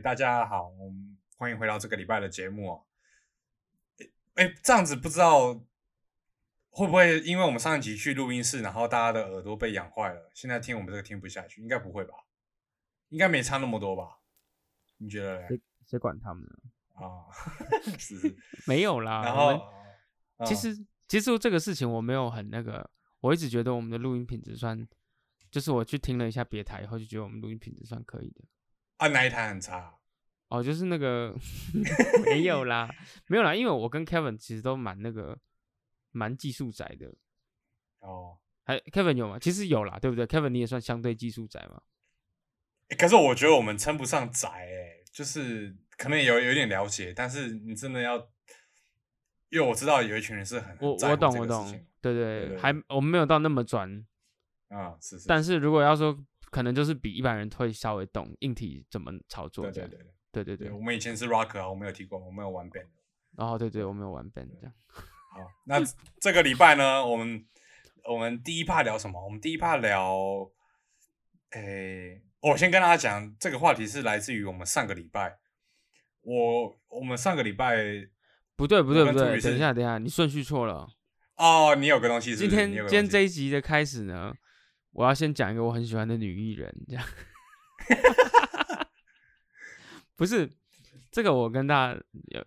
[0.00, 2.84] 大家好，我们欢迎回到这个礼拜的节目哦。
[4.34, 5.54] 哎，这样子不知道
[6.70, 11.60] 会不会因为我们上一集去录音室，然后大家的耳朵被养坏了，现在听我们这个听不下去？
[11.60, 12.14] 应该不会吧？
[13.08, 14.18] 应该没差那么多吧？
[14.98, 15.48] 你觉得？
[15.48, 17.04] 谁谁管他们呢？
[17.04, 17.26] 啊，
[17.98, 19.22] 是 没有啦。
[19.24, 19.60] 然后，
[20.46, 20.76] 其实
[21.08, 22.88] 其实这个事情我没有很那个，
[23.20, 24.86] 我一直觉得我们的录音品质算，
[25.50, 28.44] 就是我去听了一下别台以后，就觉得我们录音品质算可以的。
[28.98, 29.94] 啊，哪一台很差？
[30.48, 31.34] 哦，就是那个
[32.24, 32.88] 没有啦，
[33.26, 35.38] 没有啦，因为我跟 Kevin 其实都蛮那个，
[36.10, 37.14] 蛮技术宅的。
[38.00, 39.38] 哦，还 Kevin 有吗？
[39.38, 41.82] 其实有啦，对不对？Kevin 你也算相对技术宅嘛。
[42.96, 48.16] 可是我觉得我们称不上宅，哎，就是可能有有点了解，但是你真的要，
[49.50, 54.06] 因为我知道有一群人是很我我懂我懂，对对，还我们没有到那么专
[54.70, 55.28] 啊，是是。
[55.28, 56.18] 但是如果要说。
[56.50, 59.64] 可能就是比一般人会稍微懂硬体怎么操作。
[59.70, 60.70] 对对对对对对。
[60.70, 62.86] 我们以前是 rock 啊，我没有提过，我没有玩 band。
[63.36, 64.72] 哦，对对，我没有玩 band 这样。
[65.30, 65.80] 好，那
[66.20, 67.46] 这个礼拜呢，我们
[68.04, 69.22] 我们第一 part 聊什么？
[69.22, 70.50] 我们第一 part 聊，
[71.50, 75.38] 诶，我先跟大家讲，这个话题是来自于我们上个礼拜。
[76.22, 77.76] 我我们上个礼拜
[78.56, 80.88] 不对不对不对，等一下等一下，你顺序错了。
[81.36, 82.34] 哦，你有个东西。
[82.34, 84.34] 今天今天这一集的开始呢？
[84.92, 87.04] 我要先讲一个我很喜欢的女艺人，这样，
[90.16, 90.50] 不是
[91.10, 92.00] 这个，我跟大家，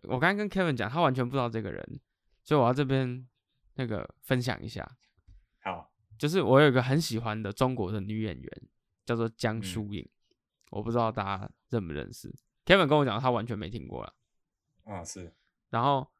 [0.04, 2.00] 我刚刚跟 Kevin 讲，他完全不知道这个人，
[2.44, 3.28] 所以我要这边
[3.76, 4.98] 那个分享一下。
[5.64, 8.62] 好，就是我有一个很喜欢的中国的女演员，
[9.06, 10.08] 叫做江疏影，
[10.72, 12.34] 我不知道大家认不认识。
[12.66, 14.14] Kevin 跟我讲，他完全没听过了。
[14.84, 15.34] 啊，是。
[15.70, 16.12] 然后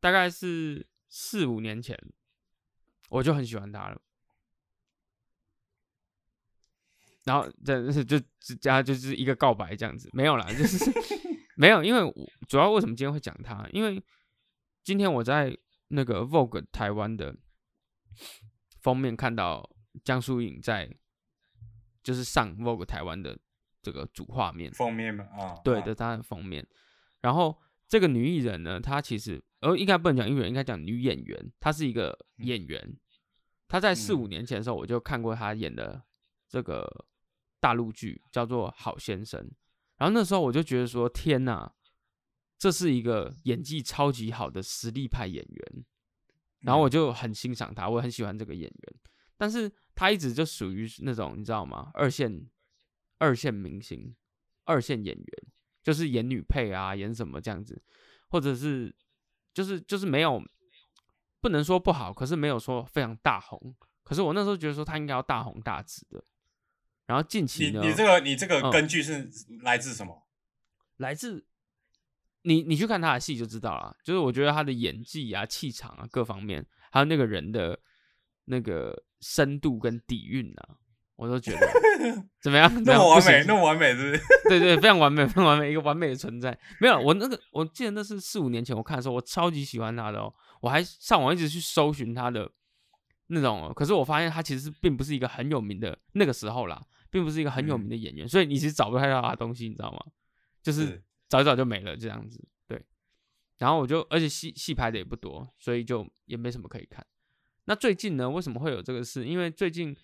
[0.00, 1.98] 大概是四五年前，
[3.10, 4.00] 我就很喜欢她了。
[7.24, 8.18] 然后这是就
[8.60, 10.90] 加就是一个告白这样子，没有啦，就是
[11.54, 12.12] 没有，因为
[12.48, 13.68] 主要为什么今天会讲他？
[13.72, 14.02] 因为
[14.82, 15.56] 今天我在
[15.88, 17.36] 那个 Vogue 台湾的
[18.80, 19.70] 封面看到
[20.02, 20.90] 江疏影在，
[22.02, 23.38] 就是上 Vogue 台湾的
[23.80, 26.66] 这个主画面封面嘛啊，对的，她的封面。
[27.20, 27.56] 然后
[27.86, 32.96] 这个女艺人呢，她其实呃应该不能讲艺人，应该讲女演员，她是一个演员。
[33.68, 36.02] 她在四五年前的时候，我就看过她演的
[36.48, 37.06] 这个。
[37.62, 39.40] 大陆剧叫做《好先生》，
[39.96, 41.72] 然后那时候我就觉得说：“天哪，
[42.58, 45.84] 这是一个演技超级好的实力派演员。”
[46.62, 48.94] 然后我就很欣赏他，我很喜欢这个演员。
[49.36, 51.92] 但是他一直就属于那种你知道吗？
[51.94, 52.50] 二线
[53.18, 54.12] 二线明星、
[54.64, 55.26] 二线演员，
[55.84, 57.80] 就是演女配啊，演什么这样子，
[58.26, 58.92] 或者是
[59.54, 60.42] 就是就是没有
[61.40, 63.72] 不能说不好，可是没有说非常大红。
[64.02, 66.24] 可是我那时候觉得说他应该要大红大紫的。
[67.06, 67.80] 然后近期呢？
[67.82, 69.30] 你你这个你这个根据是
[69.62, 70.26] 来自什么？
[70.98, 71.44] 来自
[72.42, 73.96] 你你去看他的戏就知道了。
[74.04, 77.78] 就是我觉得他的演技啊、气场啊各方面，还有那个人的
[78.44, 80.76] 那个深度跟底蕴啊，
[81.16, 81.68] 我都觉得
[82.40, 82.70] 怎么样？
[82.84, 84.22] 那么完美，那么完美，是不是？
[84.48, 86.56] 对对，非常完美，非常完美，一个完美的存在。
[86.80, 92.50] 没有，我那个我记得那是四五年前我看的时候，我超级喜欢他的哦，我还上网一直去搜寻他的
[93.28, 96.84] 那种，可是我发现他其实并不是一个很有名的那个时候啦。
[97.12, 100.02] 并不是一个很有名的演员，所以你其实找不太到他东西，你知道吗？
[100.62, 102.42] 就是找一找就没了这样子。
[102.66, 102.82] 对，
[103.58, 107.06] 然后我就，而且戏戏拍的也不多，所以就也没什么可以看。
[107.66, 109.26] 那最近呢，为什么会有这个事？
[109.26, 109.94] 因为最近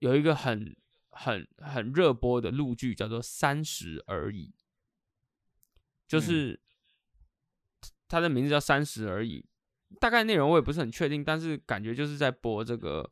[0.00, 0.76] 有一个很
[1.08, 4.48] 很很热播的陆剧，叫做《三十而已》，
[6.06, 6.60] 就是
[8.08, 9.40] 它的名字叫《三十而已》，
[9.98, 13.10] 大概内容我也不是很确定，但是感觉就是在播这个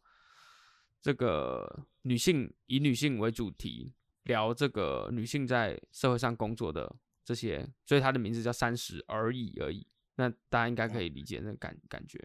[1.00, 1.86] 这个。
[2.02, 3.92] 女性以女性为主题
[4.22, 6.90] 聊这个女性在社会上工作的
[7.22, 9.86] 这些，所以它的名字叫三十而已而已。
[10.14, 12.18] 那大家应该可以理解那感感觉，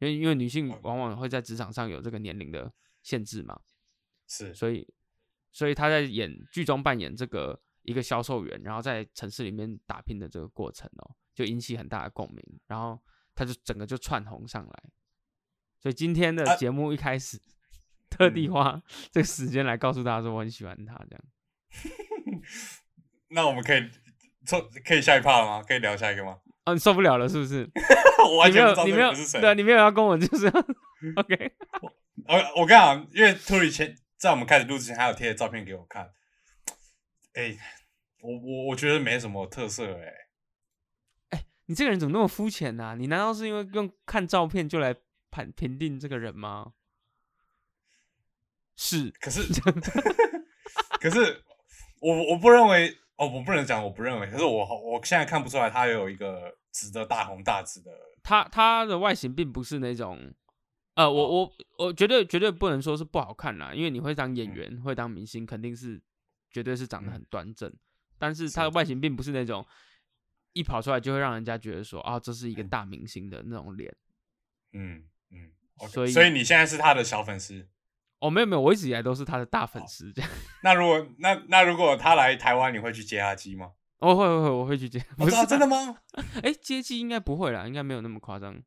[0.00, 2.70] 因为因为女性往往会在职场上有这个年龄的
[3.02, 3.58] 限制嘛，
[4.26, 4.86] 是，所以
[5.50, 13.00] 所以她在演剧中扮演这个一个销售员，然后在城市里面打拼的这个过程哦，就引起很大的共鸣，然后
[13.34, 14.82] 她就整个就窜红上来。
[15.80, 17.40] 所以今天的节目一开始。
[18.14, 18.78] 特地花
[19.10, 21.24] 这个时间来告诉大家说我很喜欢他这样，
[23.32, 23.80] 那我们可以
[24.44, 25.62] 做可以下一趴了吗？
[25.66, 26.36] 可以聊下一个吗？
[26.64, 27.66] 啊，你受不了了是不是？
[28.28, 30.46] 我完全不知道你没有，对啊，你没有要跟我就是
[31.16, 31.52] ，OK。
[32.28, 36.12] 我我跟你讲，因为托里前在我们开始录之前还有贴照片给我看，
[37.32, 37.56] 哎，
[38.20, 40.14] 我我我觉得没什么特色哎，哎，
[41.72, 42.94] 你这个人怎么那么肤浅呢？
[42.98, 44.94] 你难道是因为用看照片就来
[45.30, 46.74] 判评定这个人吗？
[48.76, 49.40] 是，可是，
[51.00, 51.42] 可是，
[52.00, 57.90] 我我不认为哦，我不能讲我不认为，可是我我现在看不出来他有一个值得大红大紫的。
[58.22, 60.30] 他他的外形并不是那种，
[60.92, 65.98] 呃，我我我绝对绝对不能说是不好看啦，因为你会当演员，会当明星，肯定是
[66.50, 67.72] 绝对是长得很端正，
[68.18, 69.66] 但是他的外形并不是那种
[70.52, 73.94] 一跑出来就会让人家觉得说啊，这是一个大明星的那种脸。
[74.72, 75.52] 嗯嗯，
[75.88, 77.68] 所以所以你现在是他的小粉丝。
[78.20, 80.12] 哦，没有没有，我一直以来都是他的大粉丝。
[80.12, 80.30] 这样，
[80.62, 83.72] 那如果那那如果他来台湾，你会去接他机吗？
[83.98, 84.98] 哦会会会，我会去接。
[85.16, 85.98] 不是真的吗？
[86.42, 88.62] 哎，接机应该不会啦，应该没有那么夸张。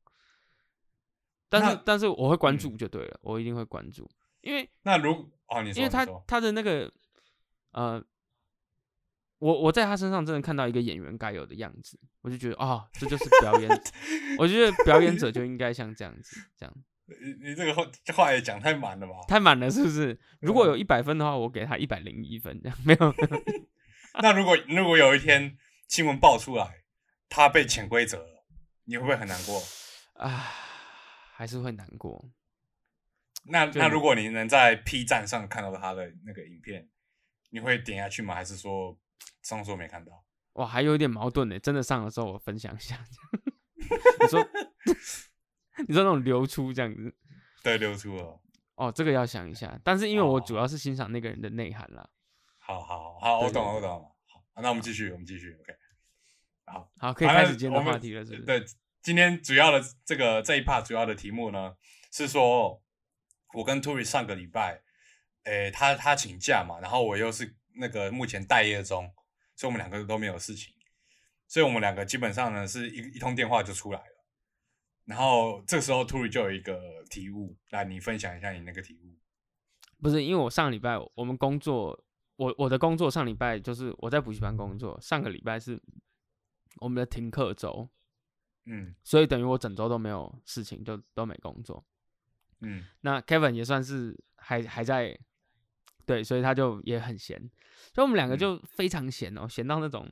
[1.47, 4.09] 但是但是我会关注就对了，我一定会关注，
[4.41, 6.91] 因为那如哦，你因为他他的那个
[7.71, 8.03] 呃，
[9.39, 13.69] 我我在他身上真的看到一个演员该有的样子，我就觉得啊，这就是表演。
[14.37, 16.73] 我觉得表演者就应该像这样子，这样。
[17.07, 17.85] 你你这个话
[18.15, 19.13] 话也讲太满了吧？
[19.27, 20.19] 太满了是不是？
[20.39, 23.13] 如果有一百分的话，我给他一百零一分，这样没有。
[24.23, 25.55] 那如果如果有一天
[25.87, 26.83] 新闻爆出来，
[27.29, 28.45] 他被潜规则了，
[28.85, 29.61] 你会不会很难过？
[30.13, 30.47] 啊，
[31.35, 32.31] 还是会难过。
[33.47, 36.89] 那那如果你能在 P 站上看到他的那个影片，
[37.51, 38.33] 你会点下去吗？
[38.33, 38.97] 还是说
[39.43, 40.25] 上说没看到？
[40.53, 41.59] 哇，还有一点矛盾呢。
[41.59, 42.97] 真的上的时候，我分享一下。
[44.21, 44.47] 你说。
[45.89, 47.13] 你说那种流出这样子，
[47.61, 48.39] 对，流出了。
[48.75, 49.77] 哦，这个要想一下。
[49.83, 52.09] 但是因为我主要是欣赏那个人的内涵啦。
[52.59, 54.15] 好好好，我懂了，我懂了。
[54.53, 55.51] 好，那我们继续，我们继续。
[55.51, 55.75] OK。
[56.67, 58.45] 好，好，可以开始今天的话题了，是不是？
[58.45, 58.63] 对，
[59.01, 61.75] 今天主要的这个这一 part 主要的题目呢，
[62.09, 62.81] 是说
[63.53, 64.81] 我跟 Tory 上个礼拜，
[65.43, 69.11] 诶，他他请假嘛，然后我又是那个目前待业中，
[69.55, 70.73] 所以我们两个都没有事情，
[71.47, 74.25] 所以我们两个基本上呢是一一通电话就出来了。
[75.05, 79.15] 然后这时候 t u r 就有一个体悟，来你分享一下你那个体悟。
[80.01, 82.03] 不是因为我上礼拜我们工作，
[82.35, 85.81] 我我的工作上礼拜就是我在补习班工作，上个礼拜是
[86.77, 87.87] 我们的停课周，
[88.65, 91.85] 嗯，所以等于我整周都没有事情，就都没工作，
[92.61, 95.17] 嗯，那 Kevin 也算是还还在，
[96.05, 97.39] 对，所以他就也很闲，
[97.93, 100.11] 所以我们两个就非常闲哦，闲到那种，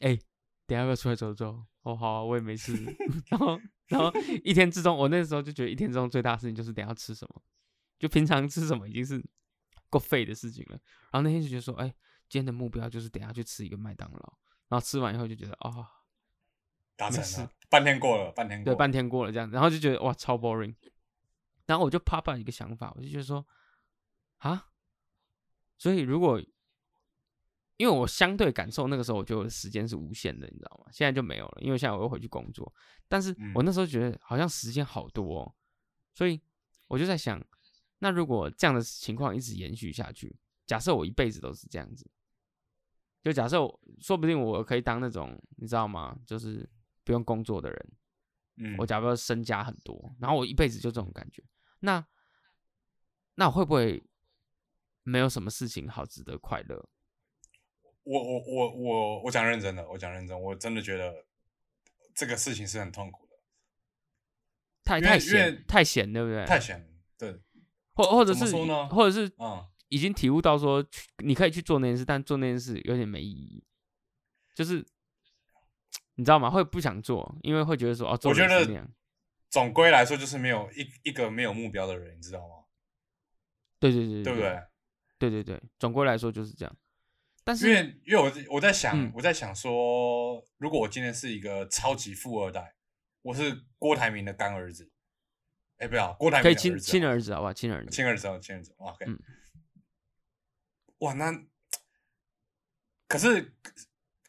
[0.00, 0.18] 哎，
[0.66, 2.72] 等下要出来走走，哦好，我也没事，
[3.30, 3.60] 然后。
[3.88, 7.40] 然后一天之中，我那时候就觉得一天之中最大的事情就是等下吃什么，
[8.00, 9.24] 就平常吃什么已经是
[9.88, 10.72] 够废的事情了。
[11.12, 11.86] 然后那天就觉得说，哎，
[12.28, 14.38] 今天的目标就是等下去吃一个麦当劳。
[14.66, 15.70] 然后吃完以后就觉得，啊，
[16.96, 20.74] 达成了，半天过了，半天对，半天过了这样，然后就觉得哇，超 boring。
[21.66, 23.46] 然后我就啪啪一个想法，我就觉得说，
[24.38, 24.66] 啊，
[25.78, 26.40] 所以如果
[27.76, 30.90] 因为我相对感受那个时候，我觉得时间是无限的，你知道吗？
[30.90, 32.72] 现在就没有了，因为现在我又回去工作。
[33.06, 35.54] 但是我那时候觉得好像时间好多，哦，
[36.14, 36.40] 所以
[36.88, 37.38] 我就在想，
[37.98, 40.34] 那如果这样的情况一直延续下去，
[40.64, 42.10] 假设我一辈子都是这样子，
[43.22, 43.58] 就假设
[44.00, 46.18] 说不定我可以当那种你知道吗？
[46.24, 46.66] 就是
[47.04, 47.92] 不用工作的人，
[48.56, 51.44] 嗯，我假如说身家很多，然后我一辈子就这种感觉，
[51.80, 52.02] 那
[53.34, 54.02] 那会不会
[55.06, 56.88] 没有什么事情好值得快乐？
[58.02, 61.24] 我我我我我讲认真的，我讲认真，我真的觉得
[62.12, 63.36] 这个事情是很痛苦的，
[64.84, 66.44] 太太闲太闲，对不对？
[66.44, 67.40] 太闲，对，
[67.94, 68.44] 或或者是？
[68.90, 70.84] 或者是嗯，已经体悟到说，
[71.22, 73.64] 你可以去做那件事，但做那件事有点没意义，
[74.54, 74.84] 就是
[76.16, 76.50] 你知道吗？
[76.50, 78.88] 会不想做，因为会觉得说哦，我觉得
[79.50, 82.64] 总归来说就是没有一一个没有目标的人，你知道吗？
[83.78, 84.60] 对对对，对不对？
[85.18, 86.76] 对对对，总归来说就是这样。
[87.44, 92.74] 但是因为因为我我在想我在想说，如果我今天是一个超级富二代，
[93.22, 94.90] 我是郭台铭的干儿子，
[95.78, 99.06] 哎，不要郭台铭可以亲亲儿子好吧，亲儿子，亲儿子哦，亲儿子，OK。
[100.98, 101.44] 哇，那
[103.06, 103.54] 可是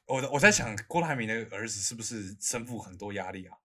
[0.05, 3.57] 我我在想，郭台铭的儿子是不是身负很多压力啊？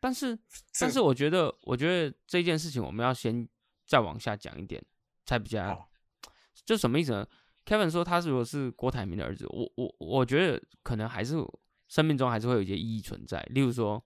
[0.00, 0.38] 但是
[0.80, 3.46] 但是我觉得，我觉得这件事情我们要先
[3.86, 4.82] 再往下讲一点
[5.26, 5.89] 才比较好。
[6.64, 7.26] 就什么意思呢
[7.64, 11.36] ？Kevin 说：“他如果是郭台铭的儿子，我我我觉得可能还是
[11.88, 13.40] 生命中还是会有一些意义存在。
[13.50, 14.04] 例如说，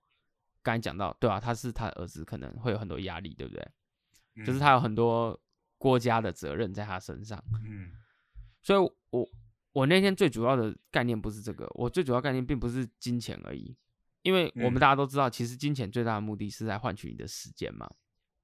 [0.61, 4.45] 刚才讲到，对啊，他是他的儿子，可能会有很多压力，对不对？
[4.45, 5.39] 就是他有很多
[5.77, 7.41] 国家的责任在他身上。
[7.63, 7.91] 嗯，
[8.61, 8.79] 所以，
[9.11, 9.29] 我
[9.71, 13.75] 我那天最主要的概念不是这个，我最主要概念并不是金钱而已，
[14.23, 17.89] 因为我们大家都知道，其实金钱最大的目的是在换取你的时间嘛。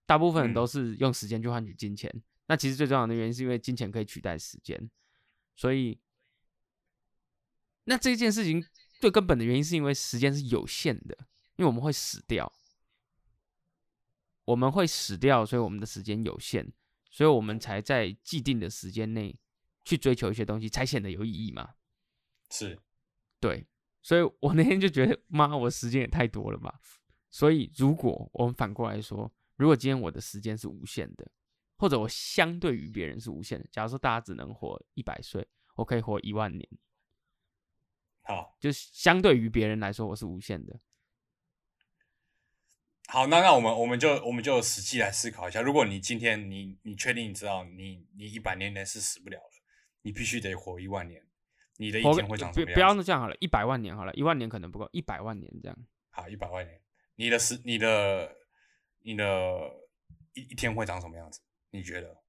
[0.05, 2.13] 大部分人都是用时间去换取金钱，
[2.51, 4.91] 那其实最重要的原因是因为金钱可以取代时间。”
[5.55, 5.97] 所以，
[7.85, 8.61] 那这件事情
[8.99, 11.17] 最根本的原因是因为时间是有限的，
[11.55, 12.51] 因为我们会死掉，
[14.43, 16.69] 我们会死掉，所以我们的时间有限，
[17.09, 19.39] 所以我们才在既定的时间内
[19.85, 21.75] 去追求一些东西，才显得有意义嘛。
[22.49, 22.77] 是，
[23.39, 23.65] 对，
[24.01, 26.81] 所以我那天就觉得，妈，我时间也太多了吧。
[27.29, 31.31] 所以如果我们反过来说，如果今天我的时间是无限的，
[31.81, 36.69] 或者我相对于别人是无限的，假如说大家只能活一百岁，我可以活一万年，
[38.21, 40.79] 好，就是相对于别人来说，我是无限的。
[43.07, 49.63] 好，那那我们我们就我们就实际来思考一下，如果你今天你你确定你知道你你一百年内是死不了了，
[50.03, 51.25] 你必须得活一万年，
[51.77, 55.75] 你的一活天会长什么样不要这样好了，一百万年好了，一万年可能不够，一百万年这样。
[56.11, 56.79] 好，一百万年，
[57.15, 58.37] 你的时你的
[58.99, 59.25] 你的
[60.33, 61.41] 一一天会长什么样子？
[61.71, 62.21] 你觉得？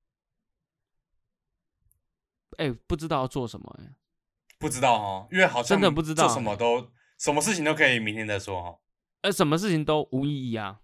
[2.58, 3.94] 哎、不知道要做什么哎、
[4.58, 8.78] 不知道哦，因为好像真的不知道做什么都什么事情都可以明天再说哈。
[9.22, 10.82] 呃，什么事情都无意义啊，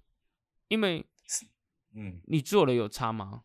[0.69, 1.07] 因为
[1.95, 3.45] 嗯，你做了有差吗？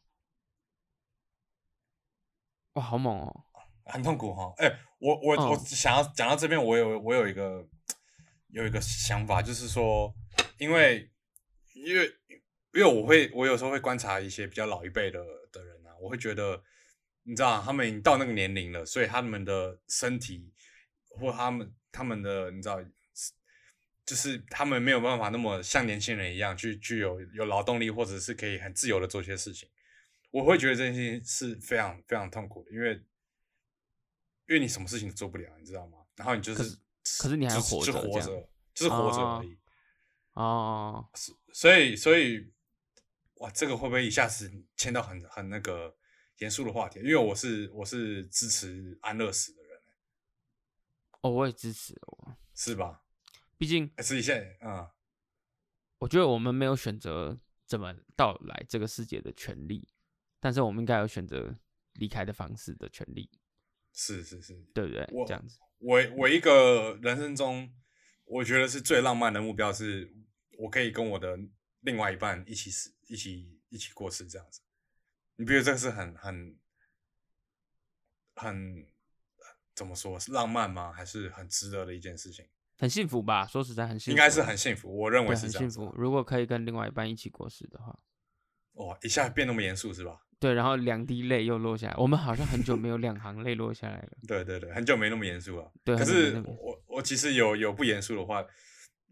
[2.73, 3.45] 哇，好猛哦！
[3.85, 4.53] 很痛苦哈。
[4.57, 7.67] 哎、我我、我嗯想要讲到这边，我有我有一个
[8.47, 10.15] 有一个想法，就是说，
[10.57, 11.11] 因为
[11.73, 12.09] 因为
[12.73, 16.61] 因为我会我有时候会观察一些比较老一辈的的人啊，我会觉得，
[17.23, 20.51] 你知道，他们已经到那个年龄了，所以他们的身体
[21.09, 22.83] 或他们他们的你知道。
[24.05, 29.69] 就是他们没有办法那么像年轻人一样去具有有劳动力，或者是可以很自由的做一些事情。
[30.29, 32.95] 我会觉得这件事情是非常非常痛苦的，因为
[34.49, 35.99] 因为你什么事情都做不了，你知道吗？
[36.17, 36.77] 然后你就是
[37.17, 39.57] 可是你还就是活着就活着，就是活着哦而已。
[40.33, 41.09] 哦，
[41.53, 42.51] 所以所以
[43.43, 45.93] 哇，这个会不会一下子牵到很很那个
[46.37, 46.99] 严肃的话题？
[46.99, 49.79] 因为我是我是支持安乐死的人，
[51.19, 53.03] 哦，我也支持哦，是吧？
[53.57, 54.89] 毕竟是一下，嗯，
[55.97, 59.89] 我觉得我们没有选择怎么到来这个世界的权利，
[60.39, 61.59] 但是我们应该有选择
[61.95, 63.29] 离开的方式的权利，
[63.91, 65.05] 是是是，对不对？
[65.11, 67.69] 我这样子，我我一个人生中，
[68.23, 70.15] 我觉得是最浪漫的目标是，
[70.57, 71.37] 我可以跟我的
[71.81, 74.59] 另外一半一起死，一起一起过世这样子。
[75.35, 76.57] 你不觉得这个是很很
[78.33, 78.87] 很
[79.75, 80.19] 怎么说？
[80.19, 80.91] 是浪漫吗？
[80.91, 82.43] 还是很值得的一件事情？
[82.79, 83.45] 很幸福吧？
[83.45, 85.93] 说实在，很幸福，应该是很幸福，我认为对，是很幸福。
[85.95, 87.99] 如果可以跟另外一半一起过世的话，
[88.73, 90.19] 哇，一下变那么严肃是吧？
[90.39, 94.17] 对，然后两滴泪又落下来，我们好像很久没有两行泪落下来了。
[94.27, 95.71] 对对对，很久没那么严肃了。
[95.83, 98.43] 对可是我我其实有有不严肃的话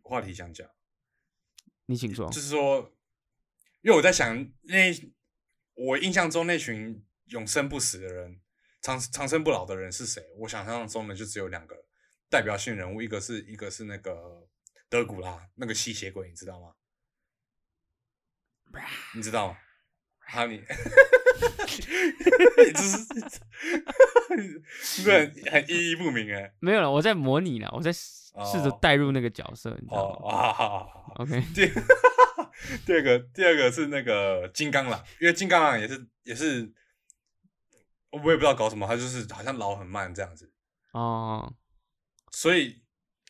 [0.02, 0.68] 话题想讲。
[1.86, 2.30] 你请说。
[2.32, 2.92] 就是说，
[3.82, 4.76] 因为我在想，那
[5.74, 8.40] 我印象中那群永生不死的人，
[8.82, 10.24] 长长生不老的人是谁？
[10.40, 11.76] 我想象中的就只有两个
[12.30, 14.48] 代表性人物，一个是一个是那个
[14.90, 16.74] 德古拉，那个吸血鬼，你知道吗？
[19.16, 19.58] 你知道吗？
[20.20, 20.64] 好，你，你
[22.74, 22.98] 这是，
[24.38, 26.54] 你这很很意义不明哎。
[26.60, 31.16] 没有了，我在模拟了，我在试试着哦带入那个角色，你知道吗哦啊，好好好好。
[31.18, 31.42] ？OK，
[32.68, 36.72] 第 第二个第二个是那个金刚狼，因为金刚狼也是也是，
[38.12, 40.52] 我也不知道搞什么，他就是好像老很慢这样子，
[40.92, 41.54] 哦，
[42.32, 42.84] 所以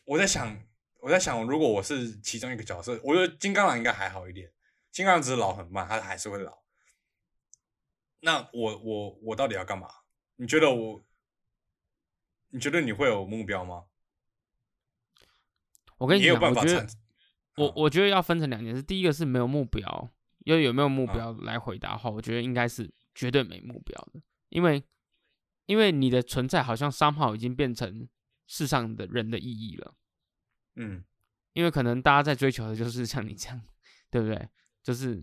[0.04, 0.62] 我在想，
[1.00, 4.52] 我在想，如果我是其中一个角色，我觉得金刚狼应该还好一点，
[4.90, 6.62] 金刚狼只是老很慢，他还是会老。
[8.20, 9.88] 那我我我到底要干嘛？
[10.36, 11.04] 你觉得我？
[12.54, 13.86] 你觉得你会有目标吗？
[15.96, 16.86] 我跟你讲，我觉得办法产？
[17.56, 17.64] 嗯。
[17.64, 20.10] 我我觉得要分成两件事，第一个是没有目标，
[20.44, 21.12] 要有没有目嗯。
[21.12, 24.82] 标来回答的话，我觉得应该是绝对没目标的，因为
[25.66, 28.08] 因为你的存在好像三号已经变成
[28.46, 29.94] 世上的人的意义了，
[30.76, 31.04] 嗯。
[31.54, 33.60] 因为可能大家在追求的就是像你这样，
[34.10, 34.48] 对不对？
[34.82, 35.22] 就是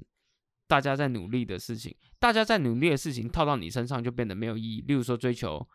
[0.67, 4.81] 大家在努力的事情，大家在努力的事情套到你身上就变得没有意义。
[4.81, 5.67] 例如说追求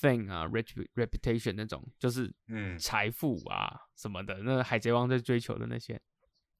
[0.00, 6.00] fame 啊、repu- reputation 那种，就是嗯，财富啊什么的，那个海贼王在追求的那些，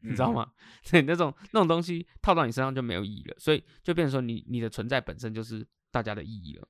[0.00, 0.52] 你知嗯道吗？
[0.90, 6.68] 对，那种那种东西套到你身上就没有意义了，所以就变成说你你的存在本身就是大家的意义了。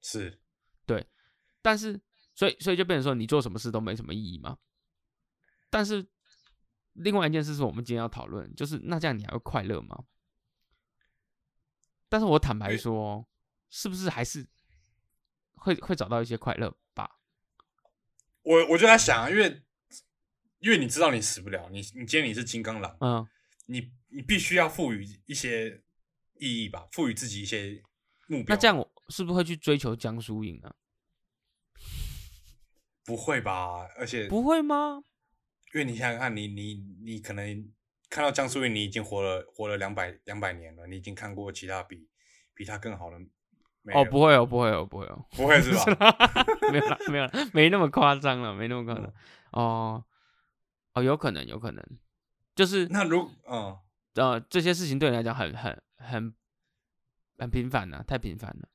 [0.00, 0.40] 是
[0.86, 1.04] 对
[1.60, 2.00] 但是，
[2.34, 4.56] 所以所以就变成说你做什么事都没什么意义嘛。
[5.70, 6.06] 但是
[6.92, 10.04] 另外一件事是我们今天要讨论，就是那这样你还会快乐吗？
[12.08, 13.26] 但是我坦白说，哦
[13.70, 14.46] 是不是还是
[15.64, 17.18] 会会找到一些快乐吧？
[18.42, 19.62] 我我就在想啊，因为
[20.58, 23.26] 因为你知道你死不了，你你今天你是金刚狼，嗯，
[23.66, 25.82] 你你必须要赋予一些
[26.38, 27.82] 意义吧，赋予自己一些
[28.26, 28.54] 目标。
[28.54, 30.74] 那这样我是不是会去追求江疏影啊？
[33.06, 33.88] 不会吧？
[33.96, 35.02] 而且不会吗？
[35.72, 37.72] 因为你想想看，你你你可能
[38.10, 42.06] 看到江疏影，你已经活了活了两百两百年了，你已经看过其他比
[42.54, 43.26] 比他更好的没
[43.92, 46.16] 哦，不会哦，不会哦，不会哦，不会是吧？
[46.72, 49.12] 没有了，没有了，没那么夸张了，没那么夸张嗯。
[49.52, 50.04] 哦，
[50.94, 51.84] 哦，有可能，有可能，
[52.54, 53.76] 就是那如嗯，
[54.14, 56.34] 呃，这些事情对你来讲很很很
[57.38, 58.68] 很频繁了、太频繁了。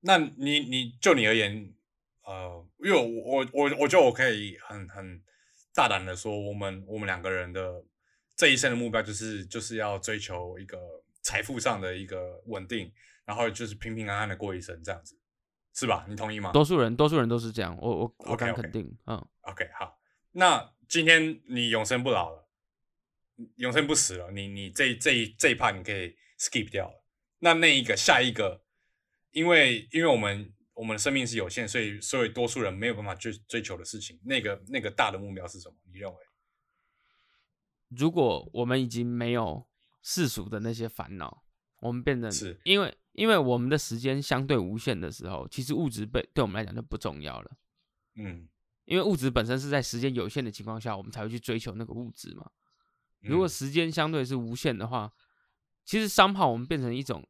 [0.00, 1.72] 那你你就你而言，
[2.24, 5.22] 呃，因为我我我我觉得我可以很很
[5.74, 7.84] 大胆的说，我们我们两个人的
[8.34, 10.78] 这一生的目标就是就是要追求一个
[11.22, 12.92] 财富上的一个稳定，
[13.24, 15.18] 然后就是平平安安的过一生，这样子
[15.74, 16.06] 是吧？
[16.08, 19.98] 你同意吗多数人，多数人都是这样，我我我敢肯定，嗯，？OK，好，
[20.32, 22.48] 那今天你永生不老了，
[23.56, 27.04] 永生不死了，你你这这一这一 part 你可以 skip 掉了。
[27.38, 28.62] 那那一个下一个，
[29.30, 35.76] 因为因为我们我们的生命是有限，所以所以多数人没有办法去追求的事情，那个那个大的目标是什么？
[35.92, 36.16] 你认为？
[37.88, 39.66] 如果我们已经没有
[40.02, 41.42] 世俗的那些烦恼，
[41.80, 47.50] 我们变成是因为因为我们的时间相对无限的时候，其实物质被对我们来讲就不重要了。
[48.14, 48.48] 嗯，
[48.84, 52.50] 因为物质本身是在时间有限的情况下，我们才会去追求那个物质嘛。
[53.20, 55.12] 如果嗯时间相对是无限的话，
[55.84, 57.26] 其实商炮我们变成一种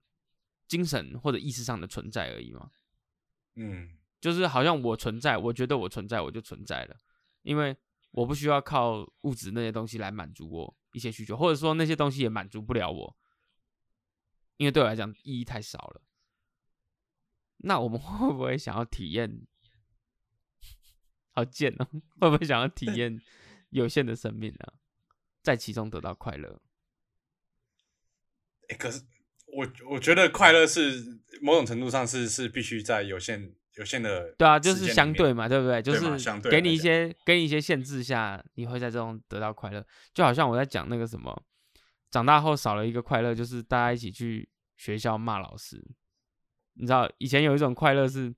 [0.69, 2.71] 精神或者意识上的存在而已嘛。
[3.57, 6.97] 嗯就是好像我存在，我觉得我存在，我就存在了，
[7.43, 7.77] 因为
[8.11, 13.17] 我不需要靠物质那些东西来满足我一些需求，或者说那些东西也满足不了我，
[14.57, 16.03] 因为对我来讲意义太少了。
[17.59, 19.47] 那我们 会不会想要体验？
[21.33, 21.87] 好贱哦！
[22.21, 23.21] 会不会想要体验
[23.71, 24.73] 有限的生命呢、
[25.43, 26.61] 在其中得到快乐？
[28.69, 29.05] 诶可是
[29.47, 35.81] 我我觉得快乐是某种程度上是是必须在有限有限的对啊，就是相对嘛，对不对？
[35.81, 39.85] 就是给你一些给你一些限制下，你会在这种得到快乐。
[40.13, 41.43] 就好像我在讲那个什么，
[42.11, 45.83] 长大后少了一个快乐，就是大家一起去学校骂老师。
[46.75, 48.35] 你知道以前有一种快乐是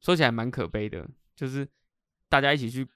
[0.00, 1.68] 说起来蛮可悲的，就是
[2.28, 2.86] 大家一起去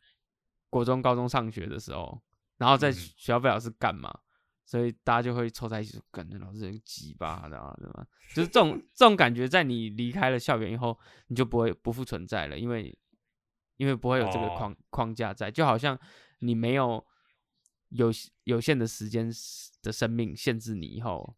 [0.71, 2.23] 国中、高中上学的时候，
[2.59, 4.21] 然后在嗯学校被老师干嘛，
[4.67, 10.99] 所以大家就会凑在一起说：“感觉老师很鸡巴的啊，对吧？” 就是这种这种感觉，在你离开了校园以后，
[11.29, 12.99] 你就不会不复存在了，因为
[13.77, 15.97] 因为不会有这个哦框、框架在，就好像
[16.41, 17.07] 你没有
[17.91, 18.11] 有
[18.43, 19.31] 有限的时间
[19.83, 21.37] 的生命限制你以后，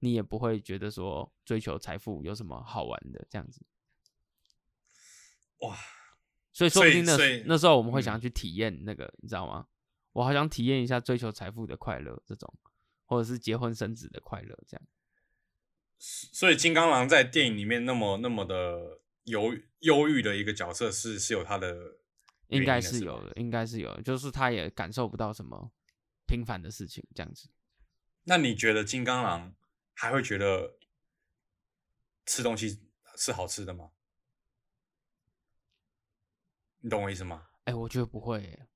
[0.00, 3.62] 你也不会觉得说追求财富有什么好玩的这样子。
[5.60, 5.74] 哇，
[6.52, 9.66] 所以说不定那那时候我们会想嗯要去体验那个，你知道吗？
[10.12, 12.52] 我好想体验一下追求财富的快乐，这种
[13.04, 14.86] 或者是结婚生子的快乐，这样。
[15.98, 21.98] 所以金刚狼在电影里面那么那么的忧忧郁的一个角色是是有他的
[22.48, 25.72] 应该是有的，应该是有的，就是他也感受不到什么
[26.26, 27.48] 平凡的事情，这样子。
[28.24, 29.54] 那你觉得金刚狼
[29.94, 30.78] 还会觉得
[32.26, 32.80] 吃东西
[33.16, 33.90] 是好吃的吗？
[36.80, 37.48] 你懂我意思吗？
[37.64, 38.68] 哎、我觉得不会耶，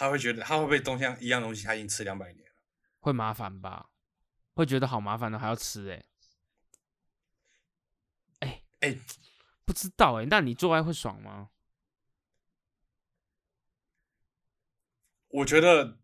[0.00, 2.54] 他会觉得他会不会东西一样东西他已经吃两百年了？
[3.00, 3.90] 会麻烦吧？
[4.54, 6.02] 会觉得好麻烦的，还要吃哎。
[8.38, 8.98] 哎哎、
[9.66, 11.50] 不知道哎，那你做爱会爽吗？
[15.28, 15.98] 我觉得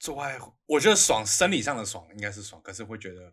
[0.00, 0.36] 做爱，
[0.66, 3.32] 我觉得爽，生理上的爽应该是爽，可是会觉得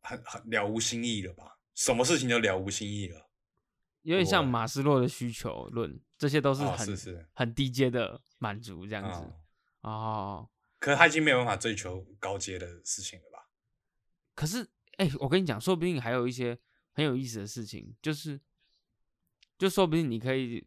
[0.00, 1.60] 很很了无新意了吧？
[1.76, 3.27] 什么事情都了无新意了。
[4.08, 6.96] 有点像马斯洛的需求论，这些都是哦很、
[7.34, 9.20] 很低阶的满足，这样子。
[9.82, 13.50] 嗯，哦，可是他已经没有办法追求高阶的事情了吧？
[14.34, 14.66] 可是，
[14.96, 16.58] 哎、我跟你讲，说不定还有一些
[16.94, 18.40] 很有意思的事情，就是，
[19.58, 20.66] 就说不定你可以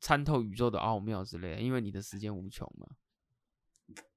[0.00, 2.86] 参透宇宙的奥妙之类的，因为你的时间无穷嘛。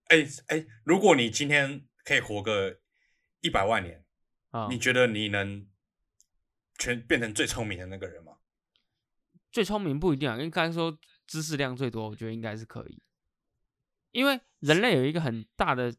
[0.05, 2.79] 哎、哎、如果你今天可以活个
[3.41, 4.05] 一百万年，
[4.51, 5.67] 啊、你觉得你能
[6.77, 8.33] 全变成最聪明的那个人吗？
[9.51, 13.01] 最聪明不一定啊，应该说知识量最多，我觉得应该是可以。
[14.11, 15.95] 因为人类有一个很大的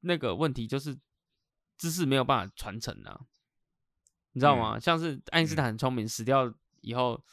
[0.00, 0.98] 那个问题，就是
[1.78, 3.20] 知识没有办法传承啊，
[4.32, 4.78] 你知道吗？
[4.78, 7.24] 像是爱因斯坦很聪明，死掉以后，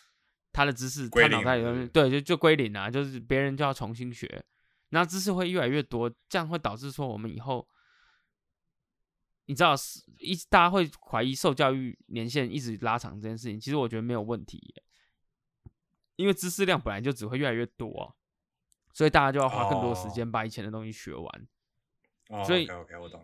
[0.53, 4.43] 他的知识他脑袋里面对就就归零啊，就是别人就要重新学，
[4.89, 7.67] 然后知识会越来越多，这样会导致说我们以后。
[9.49, 14.83] 你知道，是一大家会怀疑受教育年限一直拉长这件事情，其实我觉得没有问题耶，
[16.17, 18.13] 因为知识量本来就只会越来越多啊，
[18.93, 21.47] 所以大家就要花更多时哦间把以前的东西学完。
[22.27, 22.67] 哦、所以。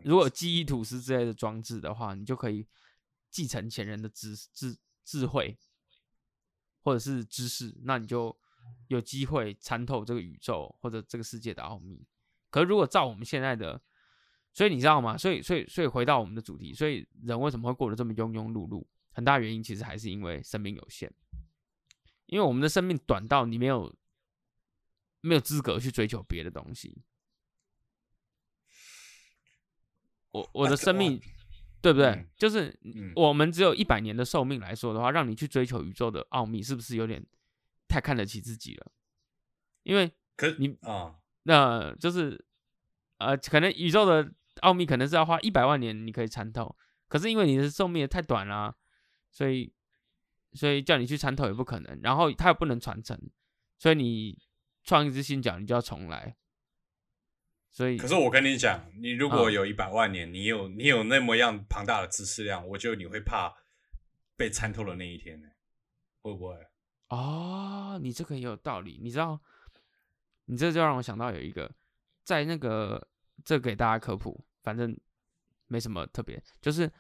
[0.04, 2.68] 如果有记忆吐司之类的装置的话，你就可以
[3.30, 5.56] 继承前人的知智智慧
[6.82, 8.36] 或者是知识，那你就
[8.88, 12.04] 有机会参透这个宇宙或者这个世界的奥秘。
[12.50, 13.80] 可是如果照我们现在的
[14.56, 15.18] 所以你知道吗？
[15.18, 18.86] 所以所以所以回到我们的主题，所以人为什么会过得这么庸庸碌碌？
[19.12, 21.12] 很大原因其实还是因为生命有限，
[22.28, 23.94] 因为我们的生命短到你没有
[25.20, 27.04] 没有资格去追求别的东西。
[30.32, 31.20] 我我的生命，
[31.82, 32.26] 对不对？
[32.38, 32.78] 就是
[33.16, 37.26] 我们只有一百年的寿命来说的话，让你去追求宇宙的奥秘，是不是有点
[37.90, 38.92] 太看得起自己了？
[39.84, 42.46] 因为可你啊，那就是
[43.18, 44.30] 呃，可能宇宙的
[44.62, 46.76] 奥秘可能是要花一百万年你可以参透，
[47.08, 48.76] 可是因为你的寿命也太短了，
[49.32, 49.74] 所以
[50.54, 52.00] 所以叫你去参透也不可能。
[52.02, 53.20] 然后它又不能传承，
[53.78, 54.38] 所以你
[54.84, 56.36] 创一只新角，你就要重来。
[57.72, 63.54] 所以，可是我跟你讲，你如果有一百万年，你有你有那么样庞大的知识量，我觉得你会怕
[64.38, 65.50] 被参透的那一天呢？
[66.22, 66.56] 会不会？
[67.10, 68.98] 哦，你这个也有道理。
[69.04, 69.42] 你知道，
[70.46, 71.70] 你这就让我想到有一个，
[72.24, 73.10] 在那个
[73.44, 74.98] 这给大家科普，反正
[75.68, 76.92] 没什么特别，就是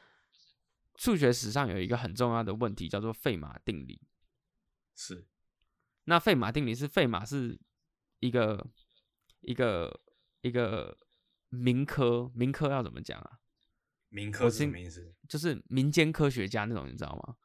[0.95, 4.01] 数学史上有一个很重要的问题，叫做费马定理。
[4.95, 5.27] 是，
[6.05, 7.59] 那费马定理是费马是
[8.19, 8.67] 一个
[9.41, 10.01] 一个。
[10.41, 10.95] 一个
[11.49, 13.39] 民科，民科要怎么讲啊？
[14.09, 15.15] 民科是什么意思？
[15.27, 17.35] 就是民间科学家那种，你知道吗？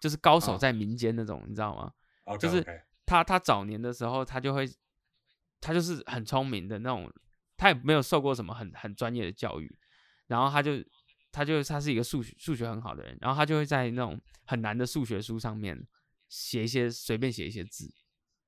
[0.00, 1.94] 就是高手在民间那种，你知道吗？
[2.36, 2.66] 就是
[3.06, 4.68] 他，他早年的时候，他就会，
[5.60, 7.08] 他就是很聪明的那种，
[7.60, 9.78] 他也没有受过什么很很专业的教育，
[10.28, 10.82] 然后他就，
[11.30, 15.86] 他就他是一个数学数学很好的人，然后他就会在那种很难的数学书上面
[16.28, 17.92] 写一些随便写一些字，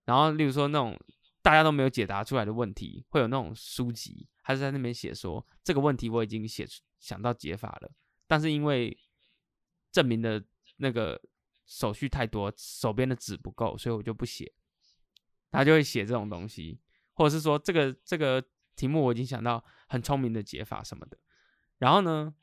[0.07, 0.99] 然后例如说那种。
[1.45, 6.65] 大家都没有解答出来的问题，会有那种书籍，他是在那边写说这个问题我已经写
[7.01, 7.91] 想到解法了，
[8.29, 8.97] 但是因为
[9.91, 10.41] 证明的
[10.77, 11.21] 那个
[11.67, 14.53] 手续太多，手边的纸不够，所以我就不写。
[15.51, 16.79] 他就会写这种东西，
[17.15, 18.41] 或者是说这个这个
[18.77, 21.19] 题目我已经想到很聪明的解法什么的。
[21.79, 22.35] 然后呢，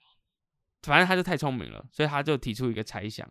[0.81, 3.25] 反正他就太聪明了，所以他就提出一个猜想，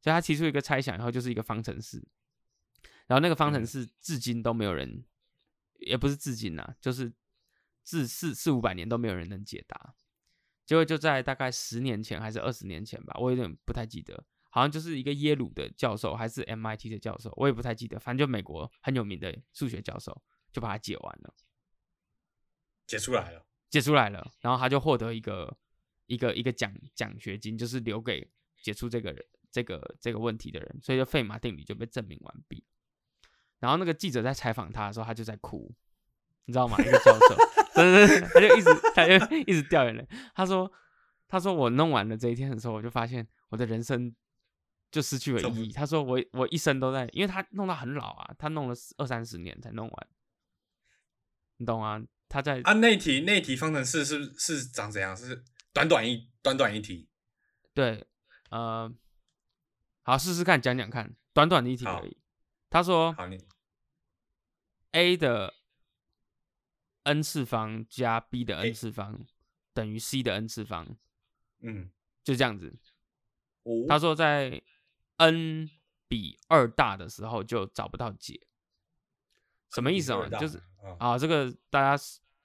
[0.00, 2.06] 所以他提出一个猜想然后就是一个方程式。
[3.06, 5.04] 然后那个方程式至今都没有人，
[5.80, 7.12] 也不是至今呐，就是
[7.84, 9.94] 至四四五百年都没有人能解答。
[10.64, 21.34] 结果就在大概十年前还是二十年前吧，我有点不太记得，好像就是一个耶鲁的教授还是 MIT 的教授，我也不太记得，反正就美国很有名的数学教授就把它解完了，
[22.86, 25.56] 解出来了，解出来了，然后他就获得一个
[26.06, 28.30] 一个一个奖奖学金，就是留给
[28.62, 32.64] 解出这个人这个这个问题的人，所以就费马定理就被证明完毕。
[33.60, 35.74] 然后那个记者在采访他的时候，他就在哭，
[36.44, 36.76] 你知道吗？
[36.78, 37.36] 一个教授，
[37.72, 40.06] 他就一直他就一直掉眼泪。
[40.34, 40.70] 他说
[41.26, 44.14] ：“他说我弄完了这一天的时候，我就发现我的人生
[44.90, 50.08] 就失去了意义。”他说：“我我一生都在，因为他弄到很老啊，他弄了二三十年才弄完，
[51.56, 52.04] 你懂吗？
[52.34, 55.16] 他在啊，那题那题方程式是是长怎样？
[55.16, 57.08] 是短短一短短一题？
[57.72, 58.08] 对，
[58.50, 58.92] 呃，
[60.02, 62.16] 好试试看，讲讲看，短短的一题而已。
[62.68, 63.38] 他说：“好，你。”
[64.90, 65.54] a 的
[67.04, 69.24] n 次方加 b 的 n 次方
[69.72, 70.96] 等于 c 的 n 次方，
[71.60, 71.88] 嗯，
[72.24, 72.76] 就这样子。
[73.88, 74.60] 他说在
[75.18, 75.70] n
[76.08, 78.44] 比二大的时候就找不到解，
[79.72, 80.28] 什么意思啊？
[80.40, 80.60] 就是
[80.98, 82.02] 啊，这个大家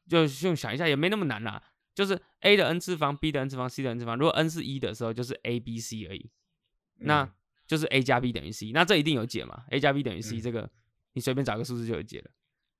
[0.09, 1.63] 就用想一下，也没那么难啦。
[1.93, 6.29] 就是 a 的 n 次方、b 的 n 次方、c 的 n 次方，如果 n 是一的时候，就是 a、b、c 而已，
[6.97, 7.29] 那
[7.67, 10.69] 就是 a 加 b 等于 c，那这一定有解嘛？a 加 b 等于 c，这个
[11.13, 12.31] 你随便找个数字就有解了。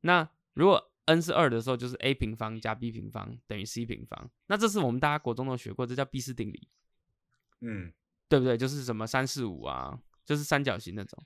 [0.02, 4.30] 那如果 n 是二的时候，就是 a 平方加 b 平方等于 c 平方。
[4.48, 6.68] 那这是我们大家国中都学过，这叫毕氏定理。
[7.62, 7.92] 嗯，
[8.30, 8.58] 对不对？
[8.58, 11.22] 就是什么三四五啊，就是三角形那种。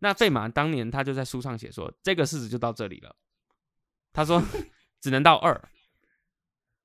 [0.00, 3.14] 那费马当年他就在书上写说，这个式子就到这里了。
[4.12, 4.42] 他说
[5.00, 5.70] 只能到二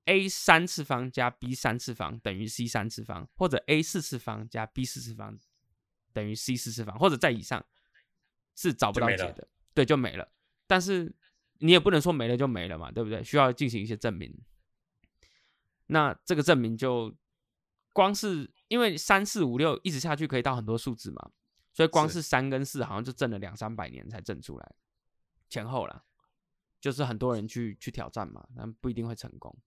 [0.06, 5.38] ，a 三次方加 b 三次方等于 c 三次方，或者 a 四次方加 b 四次方
[6.12, 7.66] 等于 c 四次方，或者在以上
[8.56, 10.32] 是找不到解的，对，就没了。
[10.68, 11.14] 但是
[11.60, 13.24] 你也不能说没了就没了嘛，对不对？
[13.24, 14.38] 需要进行一些证明。
[15.88, 17.16] 那这个证明就
[17.92, 21.32] 光是因为三四五六一直下去可以到很多数字嘛，
[21.74, 24.76] 所以光是三跟四好像就证了两三百年才证出来，
[25.50, 26.04] 前后了，
[26.84, 29.58] 就是很多人去去挑战嘛，但不一定会成功。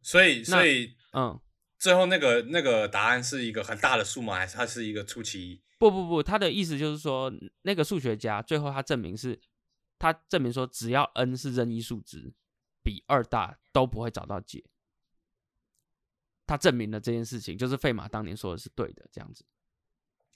[0.00, 1.36] 所以，所以，嗯，
[1.76, 4.36] 最后那个那个答案是一个很大的数吗？
[4.36, 5.64] 还是它是一个初期？
[5.78, 9.40] 不不不，他的意思就是说，那个数学家最后他证明是。
[9.98, 12.32] 他证明说，只要 n 是任意数值，
[12.82, 14.64] 比二大都不会找到解。
[16.46, 19.44] 他证明了这件事情，就是费马当年说的是对的，这样子。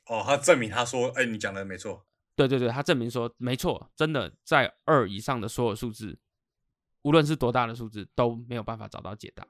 [0.05, 2.07] 哦，他证明他说，哎，你讲的没错。
[2.37, 6.19] 对对对，他证明说没错，真的在二以上的所有数字，
[7.03, 9.47] 无论是多大的数字，都没有办法找到解答。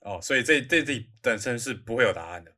[0.00, 2.54] 哦，所以这这题本身是不会有答案的。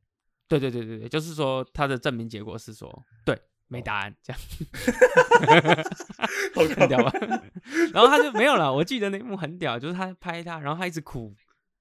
[0.48, 4.40] 对对对对对，就是说他的证明结果是说对没答案这样，
[6.76, 7.12] 很屌吧？
[7.92, 8.72] 然后他就没有了。
[8.72, 11.34] 我记得那一幕很屌，就是他拍他，然后他一直哭，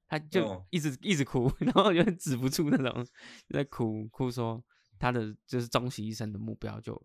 [0.08, 3.06] 他就哦一直一直哭， 然后有点止不住那种，
[3.50, 4.64] 在哭哭说
[4.98, 7.00] 他的就是终其一生的目标就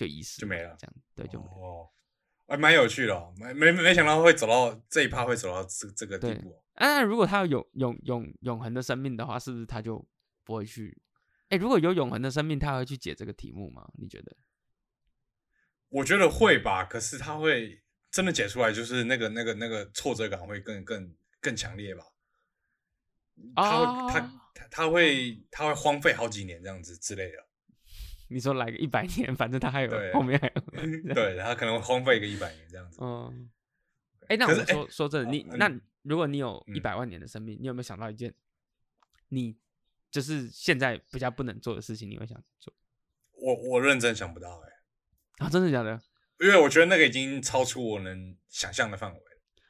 [0.00, 1.52] 就遗失就没了这样对就没了。
[1.52, 1.86] 哦，
[2.48, 6.62] 还蛮有趣的哦，没没没想到会走到这一趴，会走到这这个地对步哦。
[6.76, 10.02] 啊，如果他有永永永永恒的生命的话，是不是他就
[10.42, 11.02] 不会去？
[11.50, 13.86] 哎，如果有永恒的生命，他会去解这个题目吗？
[13.98, 14.34] 你觉得？
[15.90, 22.04] 我觉得会吧，可是他会真的解出来，就是那个那个那个挫折感会更更更强烈吧。
[23.54, 24.20] 他他
[24.54, 27.49] 他他会他会荒废好几年这样子之类的。
[28.30, 30.62] 你说来个一百年，反正他还有后面还有，
[31.12, 32.98] 对，他可能会荒废个一百年这样子。
[33.02, 33.50] 嗯，
[34.28, 35.70] 哎，那我说说真的，你那
[36.02, 38.32] 如果你有一嗯百万年的生命，你有没有想到一件
[39.28, 39.56] 你
[40.10, 42.72] 就是现在比较不能做的事情，你会想做
[43.32, 45.48] 我我认真想不到哎、啊？
[45.50, 46.00] 真的假的？
[46.38, 49.20] 因为我觉得那个已经超出我能想象的范围。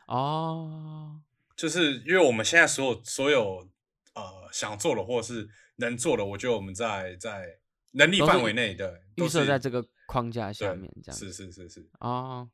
[0.07, 1.21] 哦，
[1.57, 3.69] 就是因为我们现在所有所有
[4.15, 7.60] 呃想做的或者是能做的，我觉得我们在在
[7.93, 11.91] 能力范围内的预设在这个个框架下面，这样是是是是。
[12.01, 12.51] 哦，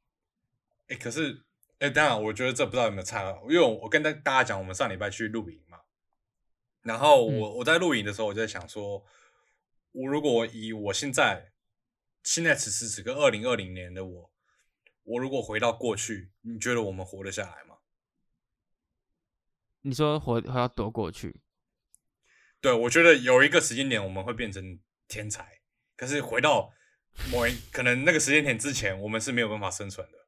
[0.89, 1.45] 哎、可是
[1.79, 5.81] 哎、当然，我觉得这不知道有没有差，因为我我跟大大家讲，我们上礼拜去露营嘛，
[6.83, 9.05] 然后嗯我、我在露营的时候，我就在想说，
[9.93, 11.53] 我如果以我现在
[12.23, 14.33] 现在此时此刻二零二零年的我，
[15.03, 17.77] 我如果回到过去，你觉得我们活得下来吗？
[19.83, 21.41] 你说活活要躲过去，
[22.61, 25.61] 对，我觉得有一个时间点我们会变成天才，
[25.97, 26.73] 可是回到
[27.31, 30.19] 某一可能那个时间点之前，我们是没有办法生存的，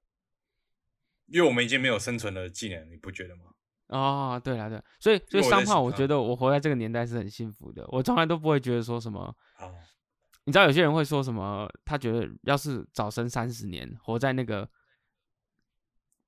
[1.26, 3.42] 因为我们已经没有生存的技能，你不觉得吗？
[3.88, 9.34] 哦，对了对，所以所以因为我在商炮，我觉得我活在这个年代是很幸福的，我从来都不会觉得说什么。
[9.56, 9.72] 啊，
[10.44, 11.66] 你知道有些人会说什么？
[11.84, 14.70] 他觉得要是早生三十年，活在那个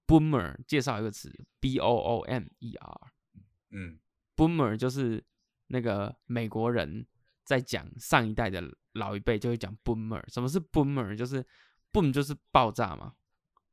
[0.07, 5.23] boomer，介绍一个词，b o o m e r，boomer 嗯就是
[5.67, 7.07] 那个美国人
[7.51, 10.23] 在讲上一代的老一辈就会讲 boomer。
[10.33, 11.17] 什么是 boomer？
[11.17, 11.45] 就是
[11.93, 13.15] boom 就是爆炸嘛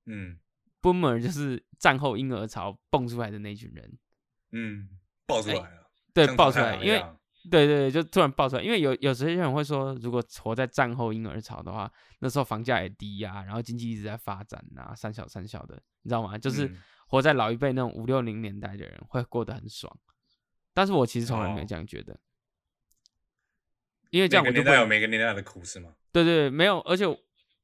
[0.07, 0.39] 嗯
[0.81, 3.99] ，boomer 就是战后婴儿潮蹦出来的那群人。
[4.51, 4.89] 嗯，
[5.27, 5.71] 爆出来了，哎
[6.11, 6.99] 对，爆出来，因为
[7.51, 16.35] 对对对，就突然爆出来，因为有有些人会说，如果活在战后婴儿潮的话，那时候房价也低呀、然后经济一直在发展呐、三小三小的，你知道吗？
[16.37, 16.77] 就是嗯
[17.09, 19.95] 活在老一辈那种五六零年代的人会过得很爽，
[20.73, 22.19] 但是我其实从来没有哦这样觉得，
[24.09, 25.93] 因为这样每我就不会有每个年代的苦是吗？
[26.11, 27.05] 对对对，没有，而且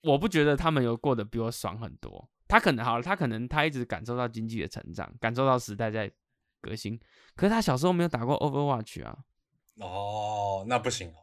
[0.02, 2.30] 我不觉得他们有过得比我爽很多。
[2.48, 6.12] 他可能好了，他可能他一直感受到经济的成长，感受到时代在
[6.62, 7.00] 革新，
[7.36, 9.18] 可是他小时候没有打过 Overwatch 啊。
[9.78, 11.14] 哦，那不行哦。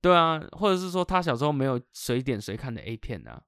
[0.00, 3.42] 对啊，或者是说他小时候没有随点随看的 A 片啊，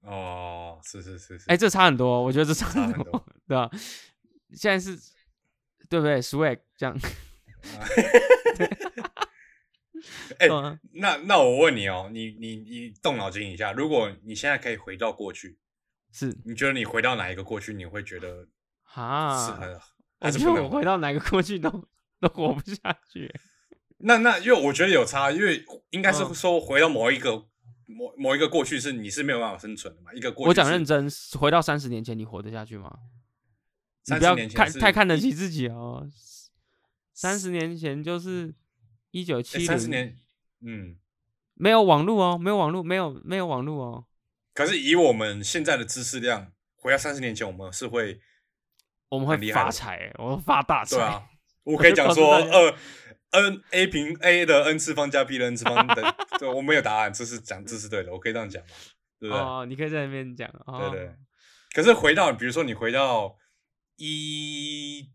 [0.00, 3.70] 哦，是是是是，哎、这差很多哦，我觉得这差很多，差很多 对吧、
[4.54, 4.98] 现在是，
[5.88, 6.98] 对不对？Swag 这样，
[10.50, 15.58] 啊 那那我问你哦，你你你动脑筋一下，如果你现在可以回到过去，
[16.12, 18.48] 是你觉得你回到哪一个过去，你会觉得
[18.94, 19.80] 啊是，很、我
[20.20, 20.84] 还是觉得我不回？
[20.84, 21.70] 到哪个过去都
[22.20, 23.32] 都活不下去。
[23.98, 27.36] 那那因为我觉得有差，因为应该是嗯说回到某一个、
[27.86, 31.06] 某某一个过去是你是没有办法生存的嘛，一个过去我讲认真，
[31.38, 32.98] 回到三十年前，你活得下去吗？
[34.06, 36.08] 你30不要看年前太看得起自己哦。
[37.12, 38.54] 三十年前就是
[39.10, 40.16] 一九七零，三十年，
[40.64, 40.96] 嗯，
[41.54, 44.06] 没有网络哦，没有网络，没有没有网络哦。
[44.54, 48.20] 可是以我们现在的知识量，回到三十年前，我们是会
[49.08, 50.96] 我们会发财欸，我们发大财。
[50.96, 51.22] 对啊，
[51.64, 52.74] 我 可以讲说二
[53.32, 58.68] n a 平 a 的 n 次方加 b 的 n 次方的，对我没有答案，这是讲这是对的，我可以这样讲嘛，
[59.20, 59.40] 对不对？
[59.40, 60.48] 哦，你可以在那边讲。
[60.66, 61.14] 哦、对对。
[61.72, 63.36] 可是回到比如说你回到
[63.96, 65.08] 一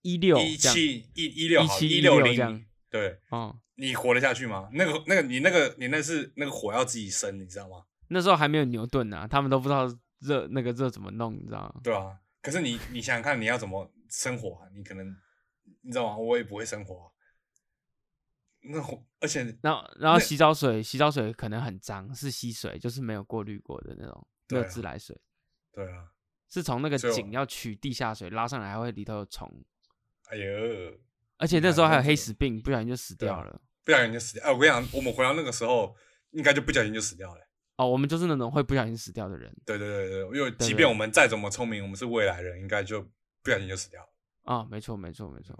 [0.00, 4.68] 一六一七一一六好17一六16这样零，对哦，你活得下去吗？
[4.72, 7.84] 那个那个你那个你那是那个火要自己生，你知道吗？
[8.08, 9.86] 那时候还没有牛顿啊，他们都不知道
[10.20, 11.80] 热那个热怎么弄，你知道吗？
[11.82, 12.18] 对啊。
[12.40, 14.68] 可是你你想想看，你要怎么生火啊？
[14.74, 15.06] 你可能
[15.82, 16.16] 你知道吗？
[16.16, 17.06] 我也不会生火啊。
[18.60, 25.18] 那火而且然后然后洗澡水，洗澡水可能很脏，是溪水，就是没有过滤过的那种热自来水，
[25.72, 26.08] 对啊，
[26.48, 29.64] 是从那个井要取地下水拉上来，还会里头有虫，
[30.30, 30.44] 哎呦，
[31.38, 33.60] 而且那时候还有黑死病，不小心就死掉了。
[33.84, 34.44] 不小心就死掉。
[34.44, 35.96] 哎，我跟你讲，我们回到那个时候，
[36.32, 37.48] 应该就不小心就死掉了。
[37.76, 43.00] 哦，我们就是那种会不小心死掉的人对对对对，因为即便我们再怎么聪明，我们是未来人，应该就
[43.42, 44.08] 不小心就死掉了。
[44.42, 45.56] 啊、没错没错没错。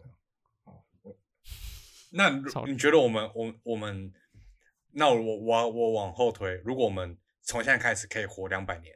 [2.11, 2.31] 那
[2.67, 4.12] 你觉得我们我我们，
[4.93, 8.95] 那我我我往后推，如果我们从现在开始可以活两百年，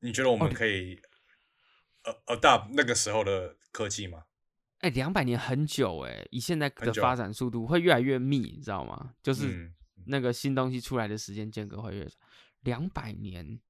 [0.00, 1.00] 你觉得我们哦可以
[2.02, 4.24] 呃 adopt 那个时候的科技吗？
[4.84, 9.14] 哎，两百年很久哎，以现在的发展速度会越来越密，你知道吗？
[9.22, 9.74] 就是嗯，
[10.08, 12.18] 那个新东西出来的时间间隔会越长。
[12.60, 13.60] 两百年，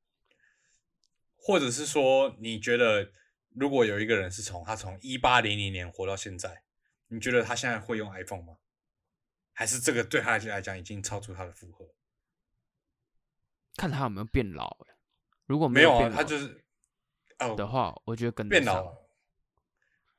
[1.37, 3.13] 或者是说，你觉得
[3.51, 6.65] 如果有一个人是从他从一八零零年活到现在，
[7.07, 8.57] 你觉得他现在会用 iPhone 吗？
[9.53, 11.95] 还是这个对他来讲已经超出他的负荷？
[13.77, 14.97] 看他有没有变老哎。
[15.47, 16.65] 如果没有啊，变老他就是
[17.39, 18.97] 哦的话，我觉得变上老，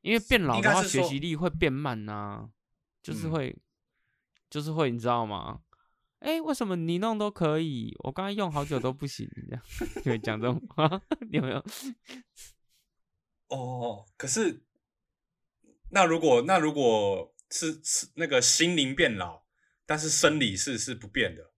[0.05, 2.47] 因为变老的话，学习力会变慢呐、
[3.01, 3.57] 就是嗯会，
[4.51, 5.61] 就是会，你知道吗？
[6.19, 9.27] 哎，为什么你弄都可以，我刚才用好久都不行？
[9.49, 9.63] 这样
[10.05, 10.87] 就会讲这种话，
[11.31, 11.57] 你有没有？
[13.47, 14.63] 哦，可是
[15.89, 19.43] 那如果那如果是是那个心灵变老，
[19.87, 21.51] 但是生理是是不变的，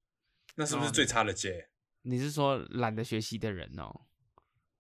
[0.56, 1.70] 那是不是哦最差的阶？
[2.04, 4.06] 你是说懒得学习的人哦？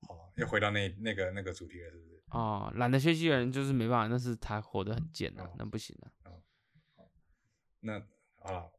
[0.08, 2.16] 哦，又回到那那个那个主题了，是不是？
[2.27, 6.11] 哦，懒得学习的人就是没办法，那是他活得很贱啊哦，那不行啊。
[7.79, 8.01] 那
[8.35, 8.71] 好了，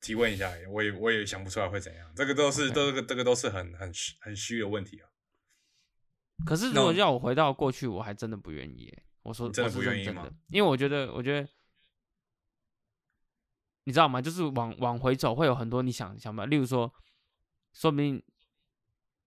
[0.00, 5.08] 提问一下，我也我也想不出来会怎样，这个都是这个这个都是很很虚很虚的问题啊。
[6.46, 8.96] 可是如果叫我回到过去，我还真的不愿意。
[9.22, 11.48] 我说你真的不愿意真的，因为我觉得，我觉得，
[13.84, 14.22] 你知道吗？
[14.22, 16.90] 就是往往回走，会有很多你想想不到，例如说，
[17.74, 18.22] 说不定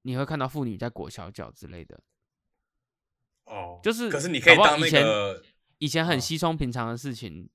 [0.02, 2.02] 你会看到妇女在裹小脚之类的。
[3.46, 5.44] 哦，就是可是你可以当那个
[5.78, 7.50] 以前很哦稀松平常的事情，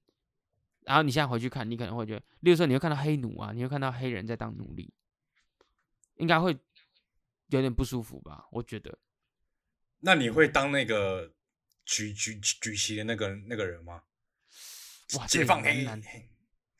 [0.83, 4.93] 然后你现在回去看，你可能会觉得，例如说你会看到黑奴啊，你会看到黑人在当奴隶，
[6.17, 6.57] 应该会
[7.49, 8.47] 有点不舒服吧？
[8.53, 8.99] 我觉得。
[10.01, 11.33] 那你会当那个
[11.85, 14.03] 举举举旗的那个那个人吗？
[15.17, 16.01] 哇解放黑蛮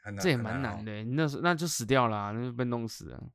[0.05, 3.31] 难这也蛮难的欸，那时那就死掉了啊、那就被弄死了，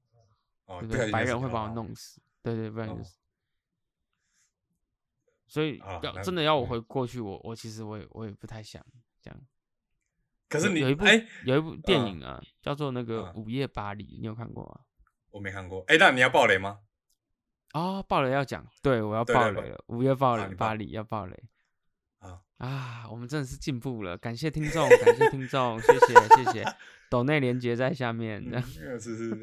[0.65, 3.17] 哦，对白人会把我弄死，对对，不然就哦死。
[5.53, 8.83] 所以要真的要我嗯回过去，我我其实我也我也不太想
[9.21, 9.39] 这样。
[10.49, 14.79] 可是你有有一部哎，有一部电嗯影啊，叫做那个嗯《午夜巴黎》，你有看过吗？
[15.29, 15.83] 我没看过。
[15.87, 16.79] 哎，那你要爆雷吗？
[17.73, 21.39] 啊、爆雷要讲，对我要爆雷了，午夜爆雷，巴黎要爆雷
[22.17, 23.05] 啊啊！
[23.11, 26.65] 我们真的是进步了，感谢听众，感谢听众，谢谢谢谢，
[27.11, 28.63] 抖内连接在下面，这样。
[28.81, 29.39] 嗯，是是，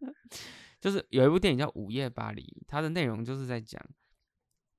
[0.80, 3.78] 就是有一部电影叫《午夜巴黎》，它的内容就是在讲